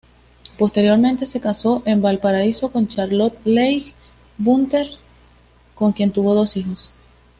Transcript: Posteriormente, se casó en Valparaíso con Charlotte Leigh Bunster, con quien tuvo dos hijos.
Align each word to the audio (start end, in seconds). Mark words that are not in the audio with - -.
Posteriormente, 0.57 1.27
se 1.27 1.39
casó 1.39 1.83
en 1.85 2.01
Valparaíso 2.01 2.71
con 2.71 2.87
Charlotte 2.87 3.37
Leigh 3.45 3.93
Bunster, 4.39 4.87
con 5.75 5.91
quien 5.91 6.09
tuvo 6.11 6.33
dos 6.33 6.57
hijos. 6.57 6.91